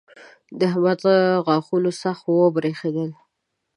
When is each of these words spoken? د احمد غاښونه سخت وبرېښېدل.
د 0.59 0.61
احمد 0.69 1.01
غاښونه 1.45 1.89
سخت 2.01 2.23
وبرېښېدل. 2.29 3.09